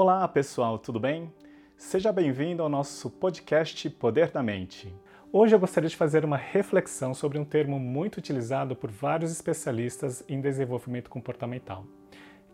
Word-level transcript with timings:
Olá 0.00 0.28
pessoal, 0.28 0.78
tudo 0.78 1.00
bem? 1.00 1.28
Seja 1.76 2.12
bem-vindo 2.12 2.62
ao 2.62 2.68
nosso 2.68 3.10
podcast 3.10 3.90
Poder 3.90 4.30
da 4.30 4.40
Mente. 4.40 4.94
Hoje 5.32 5.56
eu 5.56 5.58
gostaria 5.58 5.90
de 5.90 5.96
fazer 5.96 6.24
uma 6.24 6.36
reflexão 6.36 7.12
sobre 7.12 7.36
um 7.36 7.44
termo 7.44 7.80
muito 7.80 8.18
utilizado 8.18 8.76
por 8.76 8.92
vários 8.92 9.32
especialistas 9.32 10.22
em 10.28 10.40
desenvolvimento 10.40 11.10
comportamental. 11.10 11.84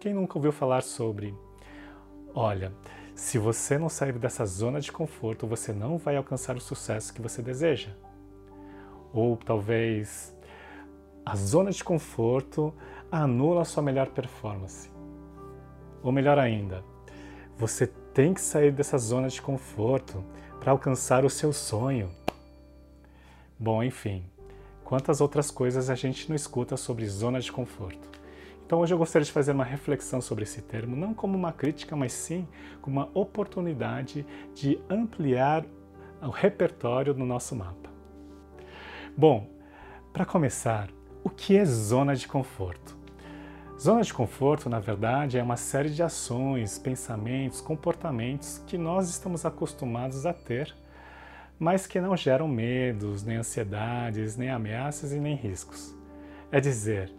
Quem 0.00 0.14
nunca 0.14 0.38
ouviu 0.38 0.52
falar 0.52 0.82
sobre? 0.82 1.34
Olha, 2.34 2.72
se 3.14 3.36
você 3.36 3.76
não 3.76 3.90
sair 3.90 4.18
dessa 4.18 4.46
zona 4.46 4.80
de 4.80 4.90
conforto, 4.90 5.46
você 5.46 5.70
não 5.70 5.98
vai 5.98 6.16
alcançar 6.16 6.56
o 6.56 6.62
sucesso 6.62 7.12
que 7.12 7.20
você 7.20 7.42
deseja. 7.42 7.90
Ou 9.12 9.36
talvez 9.36 10.34
a 11.26 11.36
zona 11.36 11.70
de 11.70 11.84
conforto 11.84 12.72
anula 13.12 13.60
a 13.60 13.66
sua 13.66 13.82
melhor 13.82 14.08
performance. 14.12 14.90
Ou 16.02 16.10
melhor 16.10 16.38
ainda, 16.38 16.82
você 17.56 17.86
tem 17.86 18.34
que 18.34 18.40
sair 18.40 18.72
dessa 18.72 18.98
zona 18.98 19.28
de 19.28 19.40
conforto 19.40 20.24
para 20.60 20.72
alcançar 20.72 21.24
o 21.24 21.30
seu 21.30 21.52
sonho. 21.52 22.10
Bom, 23.58 23.82
enfim, 23.82 24.24
quantas 24.82 25.20
outras 25.20 25.50
coisas 25.50 25.88
a 25.88 25.94
gente 25.94 26.28
não 26.28 26.36
escuta 26.36 26.76
sobre 26.76 27.06
zona 27.06 27.40
de 27.40 27.52
conforto? 27.52 28.10
Então 28.66 28.80
hoje 28.80 28.94
eu 28.94 28.98
gostaria 28.98 29.24
de 29.24 29.32
fazer 29.32 29.52
uma 29.52 29.64
reflexão 29.64 30.20
sobre 30.20 30.44
esse 30.44 30.62
termo, 30.62 30.96
não 30.96 31.12
como 31.12 31.36
uma 31.36 31.52
crítica, 31.52 31.94
mas 31.94 32.12
sim 32.12 32.48
como 32.80 33.00
uma 33.00 33.10
oportunidade 33.14 34.26
de 34.54 34.80
ampliar 34.88 35.64
o 36.22 36.30
repertório 36.30 37.14
no 37.14 37.26
nosso 37.26 37.54
mapa. 37.54 37.90
Bom, 39.16 39.48
para 40.12 40.24
começar, 40.24 40.88
o 41.22 41.30
que 41.30 41.56
é 41.56 41.64
zona 41.64 42.16
de 42.16 42.26
conforto? 42.26 43.03
Zona 43.78 44.02
de 44.02 44.14
conforto, 44.14 44.70
na 44.70 44.78
verdade, 44.78 45.36
é 45.36 45.42
uma 45.42 45.56
série 45.56 45.90
de 45.90 46.02
ações, 46.02 46.78
pensamentos, 46.78 47.60
comportamentos 47.60 48.62
que 48.66 48.78
nós 48.78 49.10
estamos 49.10 49.44
acostumados 49.44 50.24
a 50.24 50.32
ter, 50.32 50.74
mas 51.58 51.86
que 51.86 52.00
não 52.00 52.16
geram 52.16 52.46
medos, 52.46 53.24
nem 53.24 53.36
ansiedades, 53.36 54.36
nem 54.36 54.48
ameaças 54.48 55.12
e 55.12 55.18
nem 55.18 55.34
riscos. 55.34 55.94
É 56.52 56.60
dizer, 56.60 57.12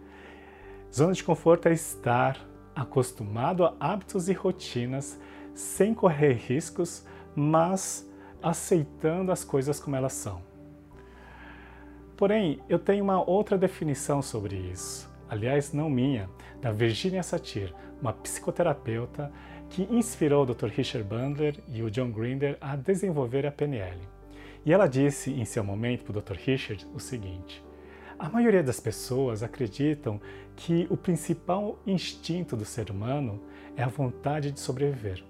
zona 0.92 1.12
de 1.12 1.22
conforto 1.22 1.68
é 1.68 1.72
estar 1.72 2.40
acostumado 2.74 3.64
a 3.64 3.74
hábitos 3.78 4.28
e 4.28 4.32
rotinas 4.32 5.20
sem 5.54 5.92
correr 5.92 6.32
riscos, 6.32 7.06
mas 7.34 8.10
aceitando 8.42 9.30
as 9.30 9.44
coisas 9.44 9.78
como 9.78 9.94
elas 9.94 10.14
são. 10.14 10.40
Porém, 12.16 12.62
eu 12.66 12.78
tenho 12.78 13.04
uma 13.04 13.22
outra 13.22 13.58
definição 13.58 14.22
sobre 14.22 14.56
isso 14.56 15.15
aliás, 15.28 15.72
não 15.72 15.88
minha, 15.90 16.28
da 16.60 16.72
Virginia 16.72 17.22
Satir, 17.22 17.74
uma 18.00 18.12
psicoterapeuta 18.12 19.32
que 19.68 19.82
inspirou 19.90 20.44
o 20.44 20.54
Dr. 20.54 20.68
Richard 20.68 21.08
Bandler 21.08 21.56
e 21.68 21.82
o 21.82 21.90
John 21.90 22.10
Grinder 22.10 22.56
a 22.60 22.76
desenvolver 22.76 23.46
a 23.46 23.52
PNL. 23.52 23.98
E 24.64 24.72
ela 24.72 24.86
disse 24.86 25.32
em 25.32 25.44
seu 25.44 25.62
momento 25.62 26.04
para 26.04 26.18
o 26.18 26.22
Dr. 26.22 26.34
Richard 26.34 26.86
o 26.94 27.00
seguinte: 27.00 27.64
a 28.18 28.28
maioria 28.28 28.62
das 28.62 28.80
pessoas 28.80 29.42
acreditam 29.42 30.20
que 30.56 30.86
o 30.90 30.96
principal 30.96 31.78
instinto 31.86 32.56
do 32.56 32.64
ser 32.64 32.90
humano 32.90 33.42
é 33.76 33.82
a 33.82 33.88
vontade 33.88 34.50
de 34.50 34.58
sobreviver. 34.58 35.22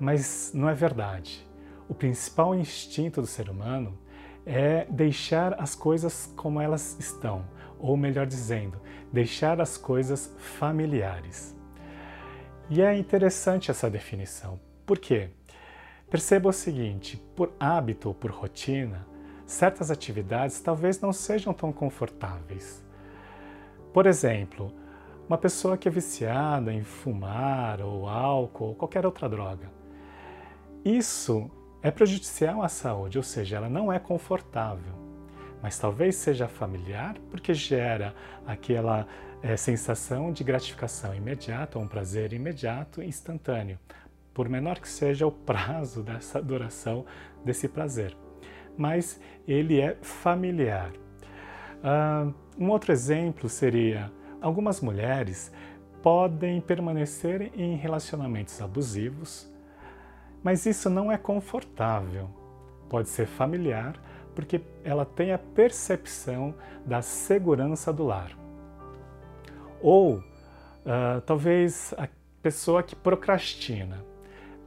Mas 0.00 0.50
não 0.54 0.68
é 0.68 0.74
verdade. 0.74 1.46
O 1.88 1.94
principal 1.94 2.54
instinto 2.54 3.20
do 3.20 3.26
ser 3.26 3.50
humano 3.50 3.98
é 4.46 4.86
deixar 4.88 5.60
as 5.60 5.74
coisas 5.74 6.32
como 6.36 6.60
elas 6.60 6.96
estão, 6.98 7.44
ou 7.78 7.96
melhor 7.96 8.26
dizendo, 8.26 8.80
deixar 9.12 9.60
as 9.60 9.76
coisas 9.76 10.34
familiares. 10.38 11.56
E 12.68 12.82
é 12.82 12.96
interessante 12.96 13.70
essa 13.70 13.88
definição. 13.88 14.58
Por 14.84 14.98
quê? 14.98 15.30
Perceba 16.10 16.48
o 16.48 16.52
seguinte: 16.52 17.16
por 17.34 17.52
hábito 17.58 18.08
ou 18.08 18.14
por 18.14 18.30
rotina, 18.30 19.06
certas 19.44 19.90
atividades 19.90 20.60
talvez 20.60 21.00
não 21.00 21.12
sejam 21.12 21.52
tão 21.52 21.72
confortáveis. 21.72 22.84
Por 23.92 24.06
exemplo, 24.06 24.72
uma 25.28 25.38
pessoa 25.38 25.76
que 25.76 25.88
é 25.88 25.90
viciada 25.90 26.72
em 26.72 26.82
fumar 26.82 27.80
ou 27.80 28.08
álcool 28.08 28.68
ou 28.68 28.74
qualquer 28.74 29.06
outra 29.06 29.28
droga. 29.28 29.70
Isso 30.84 31.50
é 31.82 31.90
prejudicial 31.90 32.62
à 32.62 32.68
saúde, 32.68 33.18
ou 33.18 33.24
seja, 33.24 33.56
ela 33.56 33.68
não 33.68 33.92
é 33.92 33.98
confortável 33.98 35.05
mas 35.66 35.80
talvez 35.80 36.14
seja 36.14 36.46
familiar 36.46 37.16
porque 37.28 37.52
gera 37.52 38.14
aquela 38.46 39.04
é, 39.42 39.56
sensação 39.56 40.32
de 40.32 40.44
gratificação 40.44 41.12
imediata, 41.12 41.76
um 41.76 41.88
prazer 41.88 42.32
imediato 42.32 43.02
instantâneo, 43.02 43.76
por 44.32 44.48
menor 44.48 44.78
que 44.78 44.88
seja 44.88 45.26
o 45.26 45.32
prazo 45.32 46.04
dessa 46.04 46.40
duração 46.40 47.04
desse 47.44 47.66
prazer. 47.66 48.16
Mas 48.78 49.20
ele 49.44 49.80
é 49.80 49.96
familiar. 50.02 50.92
Um 52.56 52.70
outro 52.70 52.92
exemplo 52.92 53.48
seria: 53.48 54.08
algumas 54.40 54.80
mulheres 54.80 55.52
podem 56.00 56.60
permanecer 56.60 57.50
em 57.56 57.74
relacionamentos 57.74 58.62
abusivos, 58.62 59.52
mas 60.44 60.64
isso 60.64 60.88
não 60.88 61.10
é 61.10 61.18
confortável. 61.18 62.30
Pode 62.88 63.08
ser 63.08 63.26
familiar, 63.26 64.00
porque 64.36 64.60
ela 64.84 65.06
tem 65.06 65.32
a 65.32 65.38
percepção 65.38 66.54
da 66.84 67.00
segurança 67.00 67.90
do 67.90 68.04
lar. 68.04 68.38
Ou 69.80 70.18
uh, 70.18 71.20
talvez 71.24 71.94
a 71.96 72.06
pessoa 72.42 72.82
que 72.82 72.94
procrastina. 72.94 74.04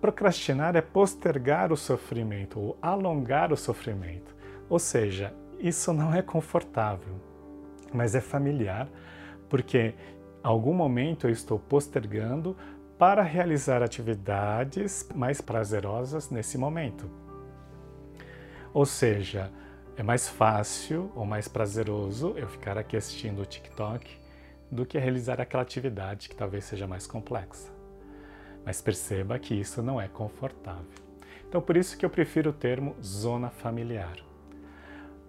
Procrastinar 0.02 0.76
é 0.76 0.82
postergar 0.82 1.72
o 1.72 1.78
sofrimento 1.78 2.60
ou 2.60 2.78
alongar 2.82 3.54
o 3.54 3.58
sofrimento. 3.58 4.36
Ou 4.68 4.80
seja, 4.80 5.34
isso 5.60 5.94
não 5.94 6.14
é 6.14 6.22
confortável, 6.22 7.16
mas 7.94 8.16
é 8.16 8.22
familiar, 8.22 8.90
porque 9.50 9.94
algum 10.42 10.74
momento 10.74 11.28
eu 11.28 11.32
estou 11.32 11.60
postergando 11.60 12.56
para 12.98 13.22
realizar 13.22 13.84
atividades 13.84 15.08
mais 15.14 15.42
prazerosas 15.42 16.30
nesse 16.30 16.58
momento. 16.58 17.10
Ou 18.80 18.86
seja, 18.86 19.52
é 19.98 20.02
mais 20.02 20.30
fácil 20.30 21.12
ou 21.14 21.26
mais 21.26 21.50
prazeroso 21.50 22.34
eu 22.38 22.48
ficar 22.48 22.78
aqui 22.78 22.96
assistindo 22.96 23.42
o 23.42 23.46
TikTok 23.46 24.10
do 24.72 24.86
que 24.86 24.98
realizar 24.98 25.42
aquela 25.42 25.64
atividade 25.64 26.30
que 26.30 26.36
talvez 26.38 26.64
seja 26.64 26.88
mais 26.88 27.06
complexa. 27.06 27.70
Mas 28.66 28.82
perceba 28.82 29.38
que 29.38 29.54
isso 29.54 29.84
não 29.84 30.00
é 30.00 30.08
confortável. 30.08 30.86
Então, 31.46 31.60
por 31.60 31.76
isso 31.76 31.98
que 31.98 32.06
eu 32.06 32.10
prefiro 32.10 32.52
o 32.52 32.54
termo 32.54 32.96
zona 33.04 33.50
familiar. 33.50 34.16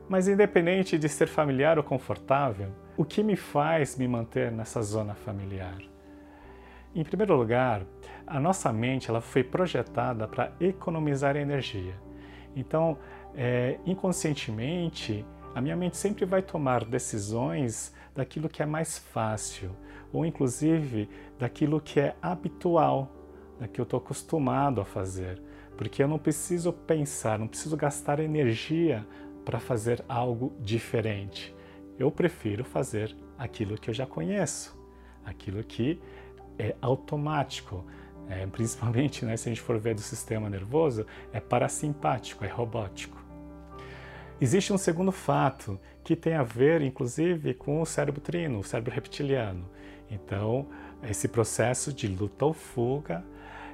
Mas 0.08 0.28
independente 0.28 0.96
de 0.96 1.08
ser 1.08 1.26
familiar 1.26 1.76
ou 1.76 1.82
confortável, 1.82 2.70
o 2.96 3.04
que 3.04 3.20
me 3.20 3.34
faz 3.34 3.96
me 3.96 4.06
manter 4.06 4.52
nessa 4.52 4.80
zona 4.80 5.16
familiar? 5.16 5.82
Em 6.94 7.02
primeiro 7.02 7.34
lugar, 7.34 7.82
a 8.24 8.38
nossa 8.38 8.72
mente 8.72 9.10
ela 9.10 9.20
foi 9.20 9.42
projetada 9.42 10.28
para 10.28 10.52
economizar 10.60 11.34
energia. 11.34 11.96
Então, 12.54 12.98
é, 13.34 13.78
inconscientemente, 13.86 15.24
a 15.54 15.60
minha 15.60 15.76
mente 15.76 15.96
sempre 15.96 16.24
vai 16.24 16.42
tomar 16.42 16.84
decisões 16.84 17.92
daquilo 18.14 18.48
que 18.48 18.62
é 18.62 18.66
mais 18.66 18.98
fácil, 18.98 19.70
ou 20.12 20.24
inclusive 20.24 21.08
daquilo 21.38 21.80
que 21.80 22.00
é 22.00 22.14
habitual, 22.20 23.10
da 23.58 23.68
que 23.68 23.80
eu 23.80 23.82
estou 23.82 23.98
acostumado 23.98 24.80
a 24.80 24.84
fazer, 24.84 25.42
porque 25.76 26.02
eu 26.02 26.08
não 26.08 26.18
preciso 26.18 26.72
pensar, 26.72 27.38
não 27.38 27.48
preciso 27.48 27.76
gastar 27.76 28.20
energia 28.20 29.06
para 29.44 29.58
fazer 29.58 30.04
algo 30.08 30.52
diferente. 30.60 31.54
Eu 31.98 32.10
prefiro 32.10 32.64
fazer 32.64 33.16
aquilo 33.36 33.76
que 33.76 33.90
eu 33.90 33.94
já 33.94 34.06
conheço, 34.06 34.78
aquilo 35.24 35.62
que 35.64 36.00
é 36.58 36.74
automático. 36.80 37.84
É, 38.28 38.46
principalmente 38.52 39.24
né, 39.24 39.36
se 39.36 39.48
a 39.48 39.52
gente 39.52 39.60
for 39.60 39.78
ver 39.78 39.94
do 39.94 40.00
sistema 40.00 40.48
nervoso, 40.48 41.04
é 41.32 41.40
parasimpático, 41.40 42.44
é 42.44 42.48
robótico. 42.48 43.19
Existe 44.40 44.72
um 44.72 44.78
segundo 44.78 45.12
fato 45.12 45.78
que 46.02 46.16
tem 46.16 46.32
a 46.32 46.42
ver, 46.42 46.80
inclusive, 46.80 47.52
com 47.52 47.82
o 47.82 47.84
cérebro 47.84 48.22
trino, 48.22 48.60
o 48.60 48.64
cérebro 48.64 48.90
reptiliano. 48.90 49.68
Então, 50.10 50.66
esse 51.02 51.28
processo 51.28 51.92
de 51.92 52.08
luta 52.08 52.46
ou 52.46 52.54
fuga 52.54 53.22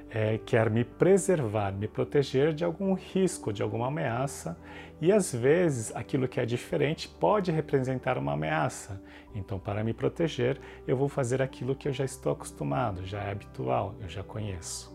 é, 0.09 0.37
quer 0.37 0.69
me 0.69 0.83
preservar, 0.83 1.71
me 1.71 1.87
proteger 1.87 2.53
de 2.53 2.65
algum 2.65 2.93
risco, 2.93 3.53
de 3.53 3.63
alguma 3.63 3.87
ameaça, 3.87 4.57
e 4.99 5.09
às 5.09 5.33
vezes 5.33 5.95
aquilo 5.95 6.27
que 6.27 6.39
é 6.39 6.45
diferente 6.45 7.07
pode 7.07 7.49
representar 7.49 8.17
uma 8.17 8.33
ameaça. 8.33 9.01
Então, 9.33 9.57
para 9.57 9.85
me 9.85 9.93
proteger, 9.93 10.59
eu 10.85 10.97
vou 10.97 11.07
fazer 11.07 11.41
aquilo 11.41 11.75
que 11.75 11.87
eu 11.87 11.93
já 11.93 12.03
estou 12.03 12.33
acostumado, 12.33 13.05
já 13.05 13.21
é 13.21 13.31
habitual, 13.31 13.95
eu 14.01 14.09
já 14.09 14.21
conheço. 14.21 14.93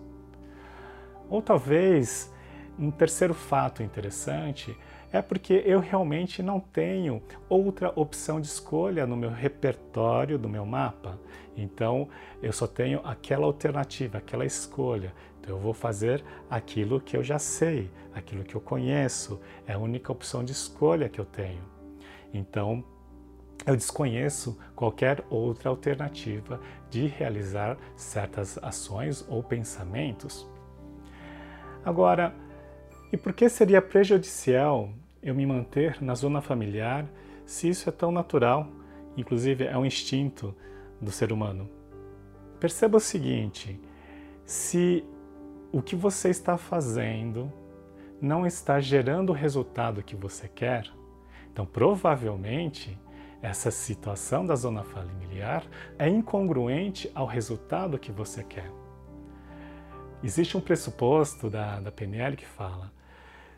Ou 1.31 1.41
talvez 1.41 2.31
um 2.79 2.91
terceiro 2.91 3.33
fato 3.33 3.83
interessante 3.83 4.77
É 5.13 5.21
porque 5.21 5.63
eu 5.67 5.79
realmente 5.79 6.43
não 6.43 6.59
tenho 6.59 7.23
outra 7.47 7.93
opção 7.95 8.41
de 8.41 8.47
escolha 8.47 9.07
no 9.07 9.15
meu 9.15 9.31
repertório 9.31 10.39
do 10.39 10.49
meu 10.49 10.65
mapa. 10.65 11.19
Então 11.55 12.09
eu 12.43 12.51
só 12.51 12.67
tenho 12.67 12.99
aquela 13.05 13.45
alternativa, 13.45 14.17
aquela 14.17 14.47
escolha. 14.47 15.13
Então 15.39 15.55
eu 15.55 15.61
vou 15.61 15.75
fazer 15.75 16.25
aquilo 16.49 16.99
que 16.99 17.15
eu 17.15 17.23
já 17.23 17.39
sei, 17.39 17.91
aquilo 18.15 18.43
que 18.43 18.55
eu 18.55 18.61
conheço. 18.61 19.39
É 19.67 19.75
a 19.75 19.79
única 19.79 20.11
opção 20.11 20.43
de 20.43 20.53
escolha 20.53 21.11
que 21.11 21.21
eu 21.21 21.27
tenho. 21.27 21.63
Então 22.33 22.83
eu 23.67 23.77
desconheço 23.77 24.59
qualquer 24.75 25.23
outra 25.29 25.69
alternativa 25.69 26.59
de 26.89 27.07
realizar 27.07 27.77
certas 27.95 28.59
ações 28.63 29.27
ou 29.29 29.43
pensamentos. 29.43 30.49
Agora, 31.85 32.35
e 33.13 33.17
por 33.17 33.35
que 33.35 33.49
seria 33.49 33.83
prejudicial 33.83 34.89
eu 35.23 35.35
me 35.35 35.47
manter 35.47 36.03
na 36.03 36.15
zona 36.15 36.41
familiar 36.41 37.07
se 37.47 37.69
isso 37.69 37.89
é 37.89 37.93
tão 37.93 38.11
natural, 38.11 38.67
inclusive 39.17 39.65
é 39.65 39.77
um 39.77 39.87
instinto 39.87 40.55
do 41.01 41.11
ser 41.11 41.33
humano? 41.33 41.71
Perceba 42.59 42.97
o 42.97 43.01
seguinte: 43.01 43.81
se 44.45 45.05
o 45.71 45.81
que 45.81 45.95
você 45.95 46.31
está 46.31 46.57
fazendo 46.57 47.53
não 48.21 48.47
está 48.47 48.81
gerando 48.81 49.31
o 49.31 49.35
resultado 49.35 50.03
que 50.03 50.17
você 50.17 50.49
quer, 50.49 50.91
então 51.53 51.67
provavelmente 51.67 52.99
essa 53.43 53.71
situação 53.71 54.47
da 54.47 54.55
zona 54.55 54.85
familiar 54.85 55.65
é 55.99 56.09
incongruente 56.09 57.11
ao 57.15 57.27
resultado 57.27 57.99
que 57.99 58.13
você 58.13 58.45
quer. 58.45 58.71
Existe 60.23 60.57
um 60.57 60.61
pressuposto 60.61 61.51
da, 61.51 61.81
da 61.81 61.91
PNL 61.91 62.37
que 62.37 62.47
fala: 62.47 62.93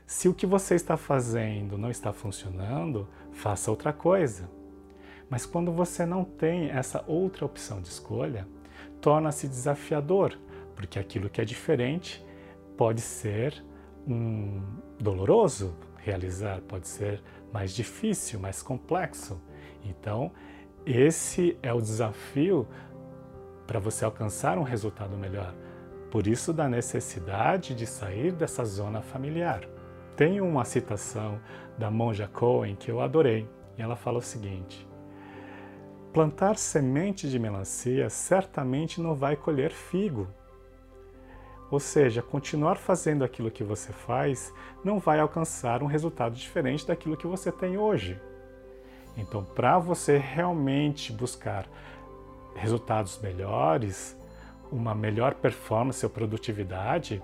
se 0.07 0.29
o 0.29 0.35
que 0.35 0.47
você 0.47 0.75
está 0.75 0.97
fazendo 0.97 1.79
não 1.79 1.91
está 1.91 2.13
funcionando, 2.13 3.09
faça 3.33 3.71
outra 3.71 3.93
coisa. 3.93 4.51
Mas 5.31 5.47
quando 5.47 5.73
você 5.73 6.05
não 6.05 6.25
tem 6.25 6.71
essa 6.71 7.03
outra 7.07 7.47
opção 7.47 7.81
de 7.81 7.89
escolha, 7.89 8.47
torna-se 9.01 9.49
desafiador, 9.49 10.39
porque 10.77 10.99
aquilo 10.99 11.31
que 11.31 11.41
é 11.41 11.45
diferente 11.45 12.25
pode 12.77 13.01
ser 13.01 13.65
um, 14.07 14.63
doloroso 14.99 15.75
realizar, 15.97 16.61
pode 16.63 16.87
ser 16.87 17.23
mais 17.51 17.75
difícil, 17.75 18.39
mais 18.39 18.63
complexo. 18.63 19.41
Então, 19.83 20.31
esse 20.85 21.57
é 21.63 21.73
o 21.73 21.81
desafio 21.81 22.69
para 23.67 23.79
você 23.79 24.05
alcançar 24.05 24.59
um 24.59 24.63
resultado 24.63 25.17
melhor. 25.17 25.55
Por 26.11 26.27
isso, 26.27 26.53
da 26.53 26.69
necessidade 26.69 27.75
de 27.75 27.87
sair 27.87 28.33
dessa 28.33 28.65
zona 28.65 29.01
familiar. 29.01 29.74
Tem 30.17 30.41
uma 30.41 30.65
citação 30.65 31.41
da 31.77 31.91
Monja 31.91 32.29
Cohen 32.29 32.77
que 32.77 32.91
eu 32.91 33.01
adorei, 33.01 33.49
e 33.77 33.83
ela 33.83 33.97
fala 33.97 34.19
o 34.19 34.23
seguinte: 34.23 34.87
Plantar 36.13 36.57
semente 36.57 37.29
de 37.29 37.39
melancia 37.39 38.09
certamente 38.09 39.01
não 39.01 39.17
vai 39.17 39.35
colher 39.35 39.73
figo. 39.73 40.29
Ou 41.71 41.81
seja, 41.81 42.23
continuar 42.23 42.77
fazendo 42.77 43.25
aquilo 43.25 43.51
que 43.51 43.65
você 43.65 43.93
faz 43.93 44.55
não 44.85 45.01
vai 45.01 45.19
alcançar 45.19 45.83
um 45.83 45.87
resultado 45.87 46.37
diferente 46.37 46.87
daquilo 46.87 47.17
que 47.17 47.27
você 47.27 47.51
tem 47.51 47.77
hoje. 47.77 48.21
Então, 49.17 49.45
para 49.45 49.79
você 49.79 50.17
realmente 50.17 51.13
buscar 51.13 51.67
resultados 52.55 53.19
melhores, 53.21 54.17
uma 54.71 54.95
melhor 54.95 55.35
performance 55.35 56.05
ou 56.07 56.11
produtividade, 56.11 57.21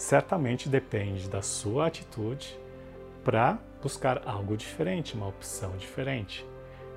certamente 0.00 0.66
depende 0.66 1.28
da 1.28 1.42
sua 1.42 1.88
atitude 1.88 2.58
para 3.22 3.58
buscar 3.82 4.22
algo 4.26 4.56
diferente, 4.56 5.12
uma 5.12 5.28
opção 5.28 5.76
diferente. 5.76 6.46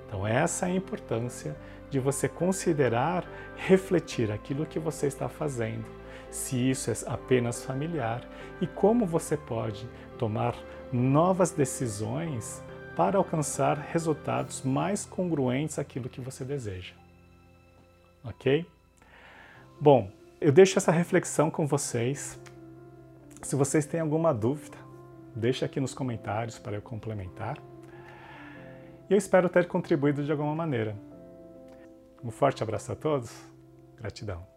Então, 0.07 0.25
essa 0.25 0.67
é 0.67 0.71
a 0.71 0.75
importância 0.75 1.53
de 1.89 2.00
você 2.00 2.29
considerar, 2.29 3.25
refletir 3.57 4.31
aquilo 4.31 4.65
que 4.65 4.79
você 4.79 5.07
está 5.07 5.27
fazendo, 5.27 5.83
se 6.31 6.69
isso 6.69 6.89
é 6.89 6.94
apenas 7.05 7.65
familiar 7.65 8.25
e 8.61 8.67
como 8.67 9.05
você 9.05 9.35
pode 9.35 9.85
tomar 10.17 10.55
novas 10.89 11.51
decisões 11.51 12.63
para 12.95 13.17
alcançar 13.17 13.77
resultados 13.77 14.61
mais 14.61 15.03
congruentes 15.03 15.77
àquilo 15.77 16.07
que 16.07 16.21
você 16.21 16.45
deseja. 16.45 16.94
Ok? 18.23 18.65
Bom, 19.79 20.09
eu 20.39 20.53
deixo 20.53 20.77
essa 20.77 20.91
reflexão 20.91 21.51
com 21.51 21.67
vocês 21.67 22.39
se 23.44 23.56
vocês 23.56 23.86
têm 23.86 24.00
alguma 24.00 24.34
dúvida, 24.34 24.78
deixe 25.36 25.66
aqui 25.66 25.80
nos 25.80 25.94
comentários 25.94 26.57
para 26.57 26.75
eu 26.75 26.81
complementar. 26.81 27.57
E 29.10 29.13
eu 29.13 29.18
espero 29.18 29.50
ter 29.50 29.68
contribuído 29.68 30.24
de 30.24 30.31
alguma 30.31 30.56
maneira. 30.56 30.95
Um 32.24 32.31
forte 32.31 32.63
abraço 32.63 32.92
a 32.92 32.95
todos. 32.95 33.31
Gratidão. 33.98 34.52